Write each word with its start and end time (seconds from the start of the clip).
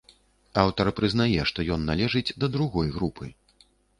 Аўтар 0.61 0.89
прызнае, 0.99 1.43
што 1.51 1.67
ён 1.77 1.85
належыць 1.91 2.35
да 2.45 2.51
другой 2.57 2.87
групы. 2.99 3.25